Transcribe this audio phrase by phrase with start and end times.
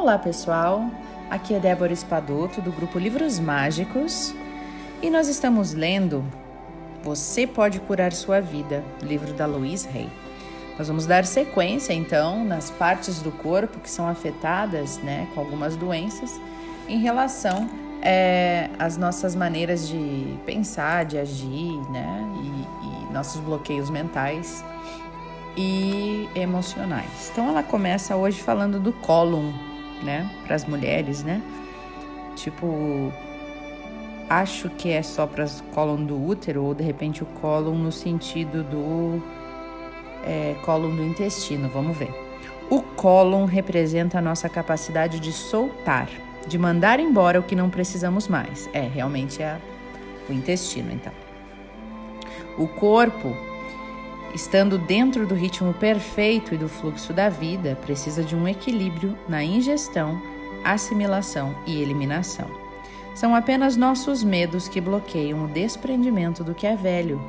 [0.00, 0.86] Olá pessoal,
[1.28, 4.34] aqui é Débora Espadoto do grupo Livros Mágicos
[5.02, 6.24] e nós estamos lendo
[7.02, 10.08] Você Pode Curar Sua Vida, livro da Louise Hay.
[10.78, 15.76] Nós vamos dar sequência então nas partes do corpo que são afetadas né, com algumas
[15.76, 16.40] doenças
[16.88, 17.68] em relação
[18.00, 24.64] é, às nossas maneiras de pensar, de agir né, e, e nossos bloqueios mentais
[25.58, 27.28] e emocionais.
[27.30, 29.68] Então ela começa hoje falando do cólon
[30.02, 31.42] né, para as mulheres, né?
[32.36, 33.12] Tipo,
[34.28, 37.92] acho que é só para o cólon do útero ou de repente o cólon no
[37.92, 39.22] sentido do
[40.24, 42.10] é, cólon do intestino, vamos ver.
[42.70, 46.08] O cólon representa a nossa capacidade de soltar,
[46.46, 48.70] de mandar embora o que não precisamos mais.
[48.72, 49.58] É, realmente é
[50.28, 51.12] o intestino, então.
[52.56, 53.34] O corpo
[54.34, 59.42] estando dentro do ritmo perfeito e do fluxo da vida, precisa de um equilíbrio na
[59.42, 60.20] ingestão,
[60.64, 62.48] assimilação e eliminação.
[63.14, 67.20] São apenas nossos medos que bloqueiam o desprendimento do que é velho.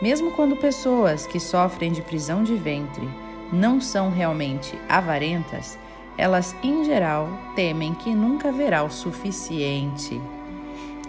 [0.00, 3.08] Mesmo quando pessoas que sofrem de prisão de ventre
[3.52, 5.78] não são realmente avarentas,
[6.16, 10.20] elas em geral temem que nunca haverá o suficiente.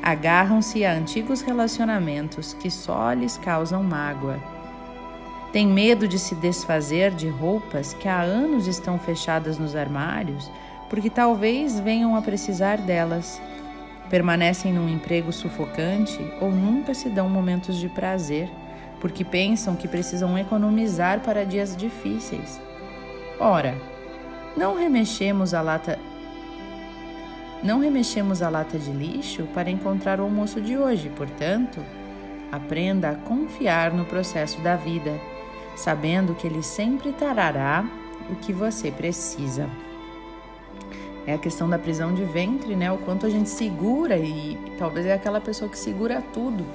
[0.02, 4.55] Agarram-se a antigos relacionamentos que só lhes causam mágoa
[5.56, 10.52] tem medo de se desfazer de roupas que há anos estão fechadas nos armários
[10.89, 13.42] porque talvez venham a precisar delas.
[14.09, 18.50] Permanecem num emprego sufocante ou nunca se dão momentos de prazer
[19.00, 22.59] porque pensam que precisam economizar para dias difíceis.
[23.40, 23.78] Ora,
[24.58, 25.97] não remexemos a lata
[27.64, 31.81] não remexemos a lata de lixo para encontrar o almoço de hoje, portanto,
[32.52, 35.17] aprenda a confiar no processo da vida
[35.76, 37.86] sabendo que Ele sempre trará
[38.30, 39.70] o que você precisa.
[41.28, 42.91] É a questão da prisão de ventre, né?
[42.91, 46.66] O quanto a gente segura e talvez é aquela pessoa que segura tudo,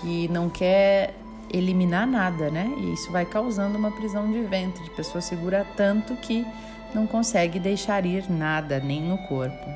[0.00, 1.14] que não quer
[1.52, 2.72] eliminar nada, né?
[2.78, 4.82] E isso vai causando uma prisão de ventre.
[4.86, 6.46] A pessoa segura tanto que
[6.94, 9.66] não consegue deixar ir nada, nem no corpo.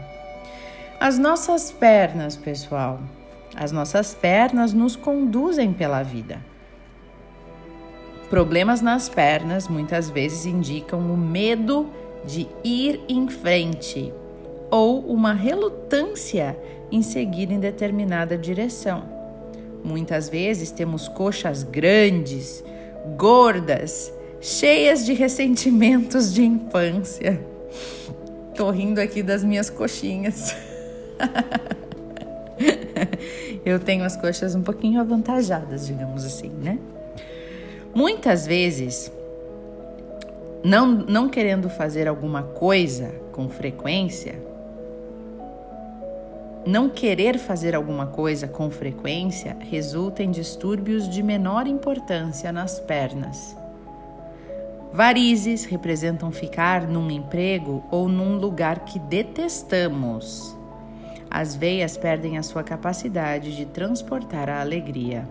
[0.98, 3.00] As nossas pernas, pessoal,
[3.54, 6.40] as nossas pernas nos conduzem pela vida.
[8.28, 11.88] Problemas nas pernas muitas vezes indicam o medo
[12.24, 14.12] de ir em frente
[14.68, 16.58] ou uma relutância
[16.90, 19.04] em seguir em determinada direção.
[19.84, 22.64] Muitas vezes temos coxas grandes,
[23.16, 27.40] gordas, cheias de ressentimentos de infância.
[28.56, 30.56] Tô rindo aqui das minhas coxinhas.
[33.64, 36.78] Eu tenho as coxas um pouquinho avantajadas, digamos assim, né?
[37.96, 39.10] Muitas vezes,
[40.62, 44.38] não, não querendo fazer alguma coisa com frequência,
[46.66, 53.56] não querer fazer alguma coisa com frequência resulta em distúrbios de menor importância nas pernas.
[54.92, 60.54] Varizes representam ficar num emprego ou num lugar que detestamos.
[61.30, 65.26] As veias perdem a sua capacidade de transportar a alegria.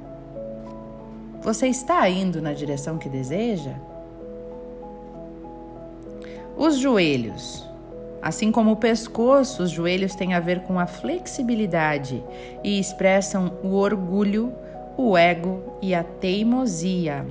[1.46, 3.76] Você está indo na direção que deseja?
[6.58, 7.64] Os joelhos.
[8.20, 12.24] Assim como o pescoço, os joelhos têm a ver com a flexibilidade
[12.64, 14.52] e expressam o orgulho,
[14.98, 17.24] o ego e a teimosia.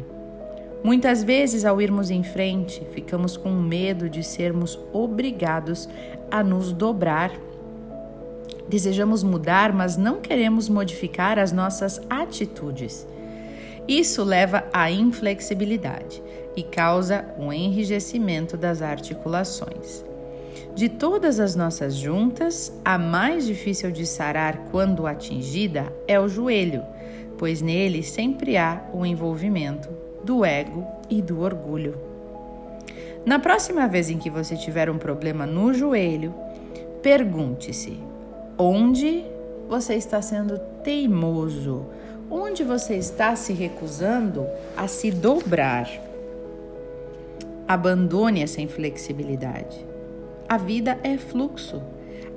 [0.84, 5.88] Muitas vezes, ao irmos em frente, ficamos com medo de sermos obrigados
[6.30, 7.32] a nos dobrar.
[8.68, 13.04] Desejamos mudar, mas não queremos modificar as nossas atitudes.
[13.86, 16.22] Isso leva à inflexibilidade
[16.56, 20.04] e causa um enrijecimento das articulações.
[20.74, 26.82] De todas as nossas juntas, a mais difícil de sarar quando atingida é o joelho,
[27.38, 29.88] pois nele sempre há o envolvimento
[30.24, 31.96] do ego e do orgulho.
[33.24, 36.34] Na próxima vez em que você tiver um problema no joelho,
[37.02, 37.98] pergunte-se:
[38.58, 39.24] onde
[39.68, 41.86] você está sendo teimoso?
[42.30, 45.88] Onde você está se recusando a se dobrar.
[47.66, 49.84] Abandone essa inflexibilidade.
[50.48, 51.82] A vida é fluxo,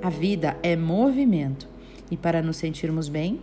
[0.02, 1.68] a vida é movimento
[2.10, 3.40] e para nos sentirmos bem,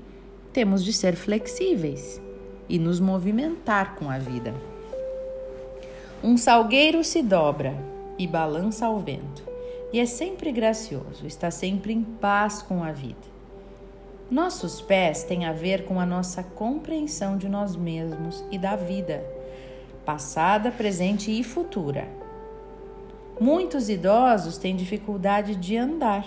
[0.51, 2.21] temos de ser flexíveis
[2.67, 4.53] e nos movimentar com a vida.
[6.23, 7.75] Um salgueiro se dobra
[8.17, 9.43] e balança ao vento,
[9.93, 13.34] e é sempre gracioso, está sempre em paz com a vida.
[14.29, 19.23] Nossos pés têm a ver com a nossa compreensão de nós mesmos e da vida,
[20.03, 22.07] passada, presente e futura.
[23.39, 26.25] Muitos idosos têm dificuldade de andar.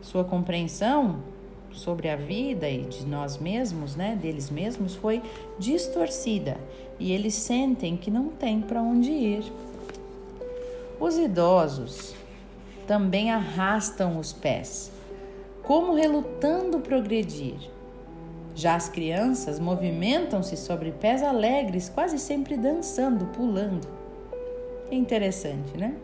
[0.00, 1.22] Sua compreensão
[1.70, 5.22] sobre a vida e de nós mesmos, né, deles mesmos, foi
[5.58, 6.56] distorcida
[6.98, 9.52] e eles sentem que não tem para onde ir.
[10.98, 12.14] Os idosos
[12.86, 14.90] também arrastam os pés,
[15.70, 17.54] como relutando progredir.
[18.56, 23.86] Já as crianças movimentam-se sobre pés alegres, quase sempre dançando, pulando.
[24.90, 25.94] É interessante, né?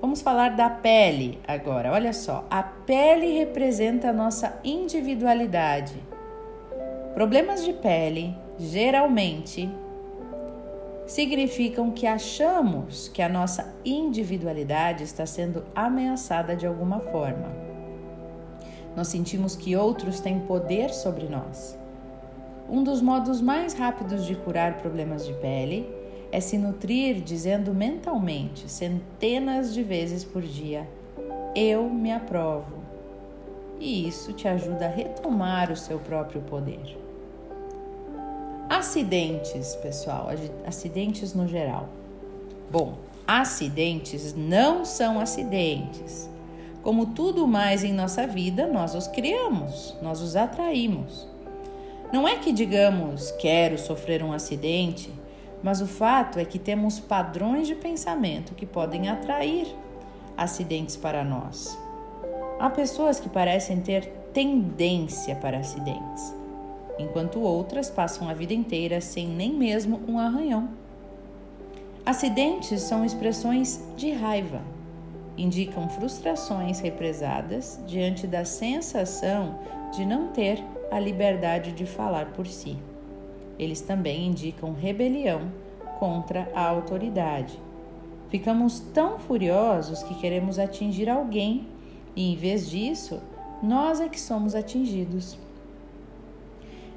[0.00, 1.90] Vamos falar da pele agora.
[1.90, 6.00] Olha só, a pele representa a nossa individualidade.
[7.12, 9.68] Problemas de pele, geralmente,
[11.08, 17.71] significam que achamos que a nossa individualidade está sendo ameaçada de alguma forma.
[18.96, 21.78] Nós sentimos que outros têm poder sobre nós.
[22.68, 25.88] Um dos modos mais rápidos de curar problemas de pele
[26.30, 30.88] é se nutrir dizendo mentalmente, centenas de vezes por dia:
[31.54, 32.82] Eu me aprovo.
[33.78, 36.96] E isso te ajuda a retomar o seu próprio poder.
[38.70, 40.28] Acidentes, pessoal,
[40.66, 41.88] acidentes no geral.
[42.70, 42.96] Bom,
[43.26, 46.30] acidentes não são acidentes.
[46.82, 51.28] Como tudo mais em nossa vida, nós os criamos, nós os atraímos.
[52.12, 55.10] Não é que digamos quero sofrer um acidente
[55.62, 59.66] mas o fato é que temos padrões de pensamento que podem atrair
[60.36, 61.78] acidentes para nós.
[62.58, 66.34] Há pessoas que parecem ter tendência para acidentes,
[66.98, 70.68] enquanto outras passam a vida inteira sem nem mesmo um arranhão.
[72.04, 74.60] Acidentes são expressões de raiva,
[75.36, 79.58] indicam frustrações represadas diante da sensação
[79.92, 82.76] de não ter a liberdade de falar por si.
[83.58, 85.50] Eles também indicam rebelião
[85.98, 87.58] contra a autoridade.
[88.28, 91.68] Ficamos tão furiosos que queremos atingir alguém
[92.16, 93.20] e, em vez disso,
[93.62, 95.38] nós é que somos atingidos.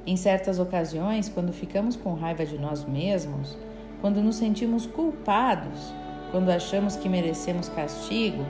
[0.07, 3.57] Em certas ocasiões, quando ficamos com raiva de nós mesmos,
[4.01, 5.93] quando nos sentimos culpados,
[6.31, 8.45] quando achamos que merecemos castigo,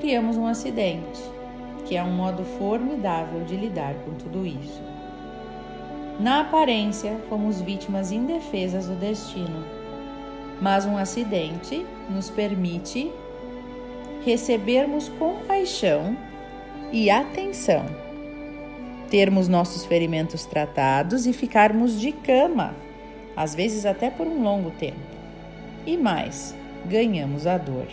[0.00, 1.22] criamos um acidente,
[1.86, 4.82] que é um modo formidável de lidar com tudo isso.
[6.18, 9.64] Na aparência, fomos vítimas indefesas do destino,
[10.60, 13.10] mas um acidente nos permite
[14.24, 16.16] recebermos compaixão
[16.92, 17.84] e atenção,
[19.10, 22.74] termos nossos ferimentos tratados e ficarmos de cama,
[23.36, 25.00] às vezes até por um longo tempo.
[25.84, 26.54] E mais,
[26.86, 27.86] ganhamos a dor.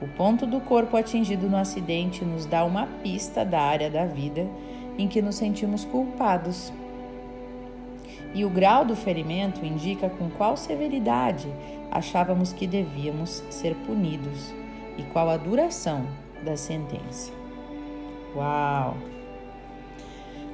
[0.00, 4.46] O ponto do corpo atingido no acidente nos dá uma pista da área da vida
[4.96, 6.72] em que nos sentimos culpados
[8.34, 11.48] e o grau do ferimento indica com qual severidade
[11.90, 14.52] achávamos que devíamos ser punidos
[14.96, 16.06] e qual a duração
[16.44, 17.32] da sentença.
[18.34, 18.96] Uau!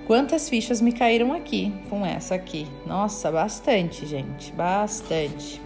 [0.06, 2.66] Quantas fichas me caíram aqui com essa aqui?
[2.86, 5.63] Nossa, bastante, gente, bastante.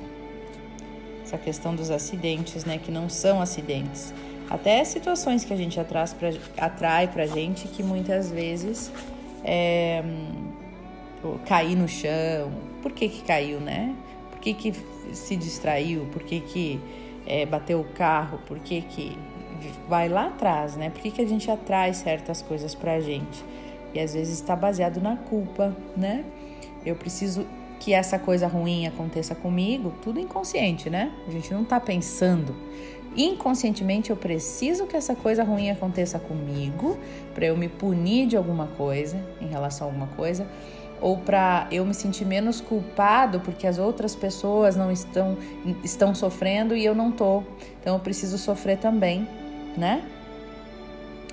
[1.28, 4.14] Essa questão dos acidentes, né, que não são acidentes.
[4.48, 6.06] Até situações que a gente pra,
[6.56, 8.90] atrai pra gente que muitas vezes
[9.44, 10.02] é,
[11.44, 12.50] cair no chão.
[12.80, 13.94] Por que, que caiu, né?
[14.30, 14.72] Por que, que
[15.12, 16.06] se distraiu?
[16.06, 16.80] Por que, que
[17.26, 18.38] é, bateu o carro?
[18.46, 19.14] Por que, que
[19.86, 20.88] vai lá atrás, né?
[20.88, 23.44] Por que, que a gente atrai certas coisas pra gente?
[23.92, 26.24] E às vezes está baseado na culpa, né?
[26.86, 27.46] Eu preciso
[27.78, 31.12] que essa coisa ruim aconteça comigo, tudo inconsciente, né?
[31.26, 32.54] A gente não tá pensando.
[33.16, 36.98] Inconscientemente eu preciso que essa coisa ruim aconteça comigo
[37.34, 40.46] para eu me punir de alguma coisa, em relação a alguma coisa,
[41.00, 45.36] ou para eu me sentir menos culpado porque as outras pessoas não estão
[45.82, 47.42] estão sofrendo e eu não tô.
[47.80, 49.26] Então eu preciso sofrer também,
[49.76, 50.04] né?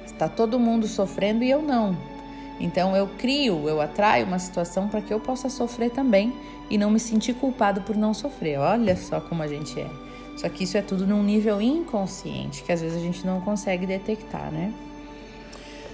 [0.06, 2.15] Está todo mundo sofrendo e eu não.
[2.60, 6.34] Então eu crio, eu atraio uma situação para que eu possa sofrer também
[6.70, 8.60] e não me sentir culpado por não sofrer.
[8.60, 9.90] Olha só como a gente é.
[10.38, 13.86] Só que isso é tudo num nível inconsciente, que às vezes a gente não consegue
[13.86, 14.74] detectar, né?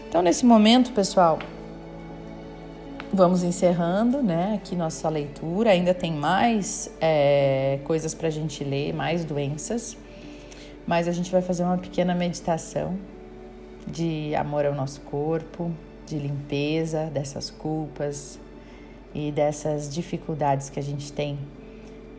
[0.08, 1.40] Então, nesse momento, pessoal,
[3.14, 4.54] Vamos encerrando, né?
[4.56, 5.72] Aqui nossa leitura.
[5.72, 9.98] Ainda tem mais é, coisas para a gente ler, mais doenças,
[10.88, 12.98] mas a gente vai fazer uma pequena meditação
[13.86, 15.74] de amor ao nosso corpo,
[16.12, 18.40] de limpeza dessas culpas
[19.14, 21.40] e dessas dificuldades que a gente tem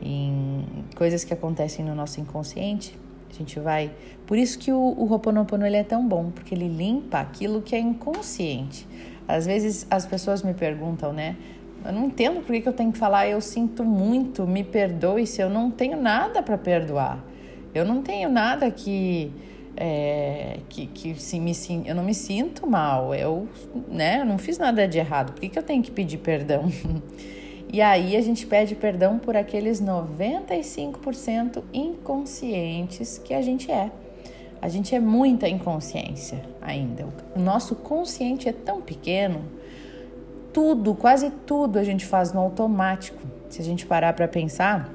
[0.01, 0.65] em
[0.97, 2.99] coisas que acontecem no nosso inconsciente.
[3.31, 3.93] A gente vai.
[4.27, 7.75] Por isso que o, o Ho'oponopono ele é tão bom, porque ele limpa aquilo que
[7.75, 8.87] é inconsciente.
[9.29, 11.37] Às vezes as pessoas me perguntam, né?
[11.85, 15.41] Eu não entendo por que, eu tenho que falar eu sinto muito, me perdoe se
[15.41, 17.25] eu não tenho nada para perdoar.
[17.75, 19.33] Eu não tenho nada que
[19.77, 21.53] é, que, que se me,
[21.87, 23.49] eu não me sinto mal, eu
[23.89, 26.71] né, não fiz nada de errado, por que, que eu tenho que pedir perdão?
[27.73, 33.91] e aí a gente pede perdão por aqueles 95% inconscientes que a gente é.
[34.61, 37.09] A gente é muita inconsciência ainda.
[37.35, 39.43] O nosso consciente é tão pequeno,
[40.53, 43.19] tudo, quase tudo a gente faz no automático.
[43.49, 44.93] Se a gente parar para pensar,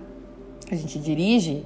[0.71, 1.65] a gente dirige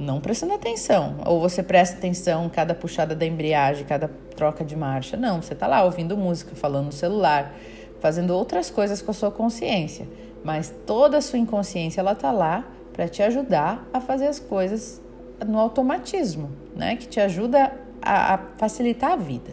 [0.00, 1.16] não prestando atenção.
[1.26, 5.16] Ou você presta atenção cada puxada da embreagem, cada troca de marcha.
[5.16, 7.54] Não, você está lá ouvindo música, falando no celular,
[8.00, 10.08] fazendo outras coisas com a sua consciência.
[10.42, 15.00] Mas toda a sua inconsciência ela está lá para te ajudar a fazer as coisas
[15.46, 16.96] no automatismo, né?
[16.96, 19.50] Que te ajuda a, a facilitar a vida.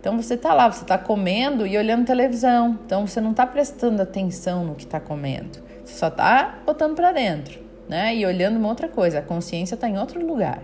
[0.00, 2.78] Então você está lá, você está comendo e olhando televisão.
[2.84, 5.60] Então você não está prestando atenção no que está comendo.
[5.84, 7.61] Você só está botando para dentro
[7.92, 8.16] né?
[8.16, 10.62] E olhando uma outra coisa, a consciência está em outro lugar.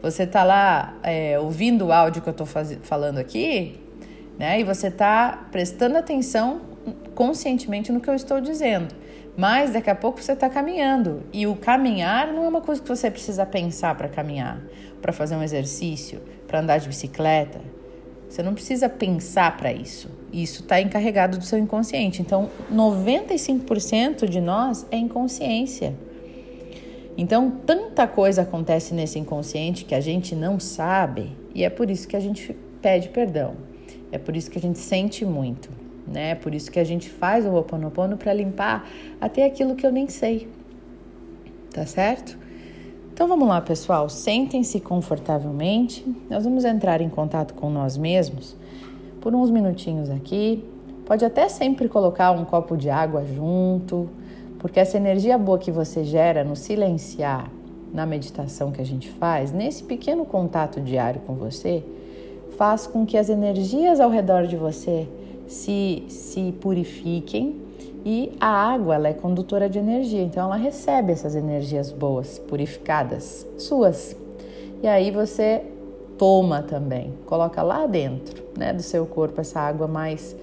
[0.00, 3.80] Você está lá é, ouvindo o áudio que eu estou falando aqui,
[4.38, 4.60] né?
[4.60, 6.60] E você está prestando atenção
[7.16, 8.94] conscientemente no que eu estou dizendo.
[9.36, 11.24] Mas daqui a pouco você está caminhando.
[11.32, 14.62] E o caminhar não é uma coisa que você precisa pensar para caminhar,
[15.02, 17.60] para fazer um exercício, para andar de bicicleta.
[18.28, 20.08] Você não precisa pensar para isso.
[20.32, 22.22] Isso está encarregado do seu inconsciente.
[22.22, 26.06] Então, 95% de nós é inconsciência.
[27.16, 32.06] Então, tanta coisa acontece nesse inconsciente que a gente não sabe, e é por isso
[32.06, 33.54] que a gente pede perdão.
[34.12, 35.70] É por isso que a gente sente muito,
[36.06, 36.30] né?
[36.30, 38.88] É por isso que a gente faz o Ho'oponopono para limpar
[39.20, 40.48] até aquilo que eu nem sei.
[41.72, 42.38] Tá certo?
[43.12, 44.08] Então vamos lá, pessoal.
[44.08, 46.04] Sentem-se confortavelmente.
[46.28, 48.54] Nós vamos entrar em contato com nós mesmos
[49.20, 50.62] por uns minutinhos aqui.
[51.06, 54.08] Pode até sempre colocar um copo de água junto
[54.58, 57.50] porque essa energia boa que você gera no silenciar,
[57.92, 61.82] na meditação que a gente faz, nesse pequeno contato diário com você,
[62.56, 65.06] faz com que as energias ao redor de você
[65.46, 67.56] se, se purifiquem
[68.04, 73.46] e a água ela é condutora de energia, então ela recebe essas energias boas, purificadas,
[73.58, 74.16] suas.
[74.82, 75.64] E aí você
[76.16, 80.36] toma também, coloca lá dentro né, do seu corpo essa água mais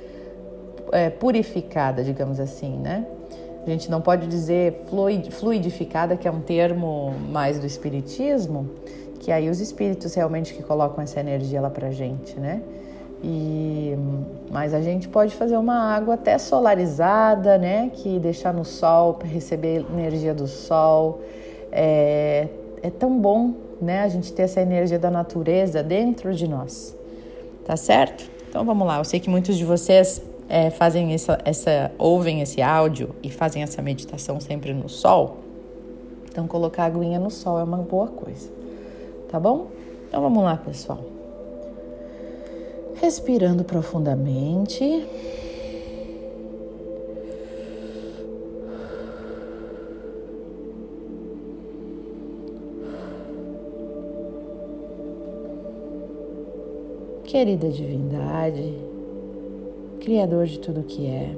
[0.92, 3.08] é, purificada, digamos assim, né?
[3.66, 4.84] A gente não pode dizer
[5.32, 8.70] fluidificada, que é um termo mais do espiritismo,
[9.20, 12.62] que aí os espíritos realmente que colocam essa energia lá pra gente, né?
[13.24, 13.96] E,
[14.52, 17.90] mas a gente pode fazer uma água até solarizada, né?
[17.94, 21.22] Que deixar no sol receber energia do sol.
[21.72, 22.50] É,
[22.82, 24.02] é tão bom, né?
[24.02, 26.94] A gente ter essa energia da natureza dentro de nós,
[27.64, 28.30] tá certo?
[28.50, 28.98] Então vamos lá.
[28.98, 30.22] Eu sei que muitos de vocês
[30.54, 35.38] é, fazem essa, essa, ouvem esse áudio e fazem essa meditação sempre no sol,
[36.30, 38.52] então colocar a aguinha no sol é uma boa coisa,
[39.32, 39.70] tá bom?
[40.08, 41.00] Então vamos lá, pessoal.
[43.02, 45.08] Respirando profundamente.
[57.24, 58.93] Querida divindade,
[60.04, 61.34] Criador de tudo que é,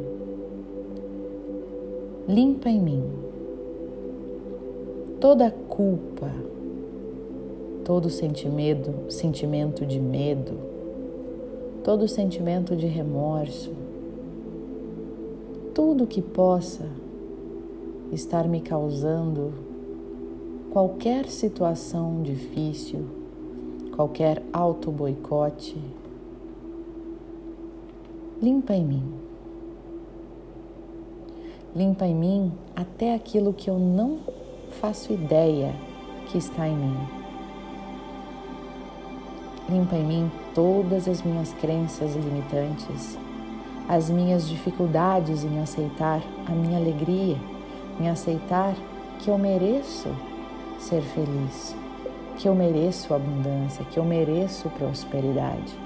[2.28, 3.04] limpa em mim
[5.20, 6.32] toda culpa,
[7.84, 10.54] todo sentimento, sentimento de medo,
[11.84, 13.72] todo sentimento de remorso,
[15.76, 16.88] tudo que possa
[18.12, 19.54] estar me causando
[20.72, 23.06] qualquer situação difícil,
[23.96, 25.78] qualquer auto boicote
[28.46, 29.14] limpa em mim.
[31.76, 34.20] Limpa em mim até aquilo que eu não
[34.80, 35.74] faço ideia
[36.28, 36.96] que está em mim.
[39.68, 43.18] Limpa em mim todas as minhas crenças limitantes,
[43.90, 47.38] as minhas dificuldades em aceitar a minha alegria,
[48.00, 48.76] em aceitar
[49.18, 50.10] que eu mereço
[50.78, 51.76] ser feliz,
[52.38, 55.85] que eu mereço abundância, que eu mereço prosperidade.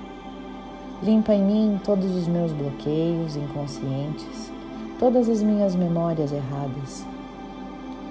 [1.02, 4.52] Limpa em mim todos os meus bloqueios inconscientes,
[5.00, 7.06] todas as minhas memórias erradas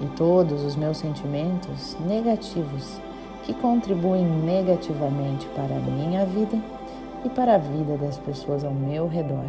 [0.01, 2.99] e todos os meus sentimentos negativos
[3.43, 6.57] que contribuem negativamente para a minha vida
[7.23, 9.45] e para a vida das pessoas ao meu redor.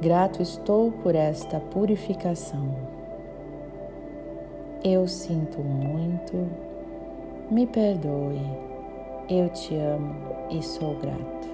[0.00, 2.74] Grato estou por esta purificação.
[4.82, 6.46] Eu sinto muito,
[7.50, 8.63] me perdoe
[9.28, 10.14] eu te amo
[10.50, 11.48] e sou grato.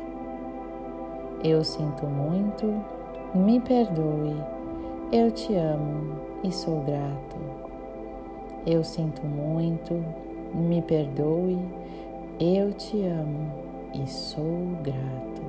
[1.44, 2.84] Eu sinto muito,
[3.34, 4.36] me perdoe,
[5.12, 7.36] Eu te amo e sou grato.
[8.66, 10.04] Eu sinto muito,
[10.54, 11.58] me perdoe.
[12.38, 13.52] Eu te amo
[13.92, 15.40] e sou grato.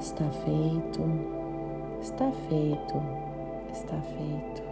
[0.00, 1.02] Está feito,
[2.00, 3.02] está feito,
[3.70, 4.69] está feito.